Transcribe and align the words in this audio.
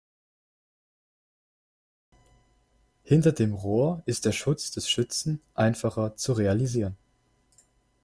Hinter 3.03 3.33
dem 3.33 3.53
Rohr 3.53 4.01
ist 4.07 4.25
der 4.25 4.31
Schutz 4.31 4.71
des 4.71 4.89
Schützen 4.89 5.39
einfacher 5.53 6.15
zu 6.17 6.33
realisieren. 6.33 6.97